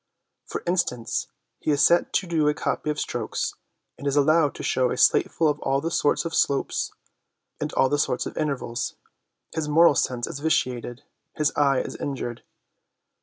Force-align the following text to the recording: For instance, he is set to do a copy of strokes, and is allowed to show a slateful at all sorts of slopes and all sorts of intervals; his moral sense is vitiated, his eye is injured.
For 0.47 0.63
instance, 0.65 1.27
he 1.59 1.69
is 1.69 1.83
set 1.85 2.11
to 2.13 2.25
do 2.25 2.47
a 2.47 2.55
copy 2.55 2.89
of 2.89 2.99
strokes, 2.99 3.53
and 3.99 4.07
is 4.07 4.15
allowed 4.15 4.55
to 4.55 4.63
show 4.63 4.89
a 4.89 4.95
slateful 4.97 5.47
at 5.53 5.59
all 5.61 5.87
sorts 5.91 6.25
of 6.25 6.33
slopes 6.33 6.91
and 7.59 7.71
all 7.73 7.95
sorts 7.99 8.25
of 8.25 8.35
intervals; 8.35 8.95
his 9.53 9.69
moral 9.69 9.93
sense 9.93 10.25
is 10.25 10.39
vitiated, 10.39 11.03
his 11.35 11.51
eye 11.55 11.81
is 11.81 11.95
injured. 11.95 12.41